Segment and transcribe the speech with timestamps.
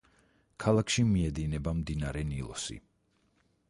[0.63, 2.81] ქალაქში მიედინება მდინარე ნილოსი.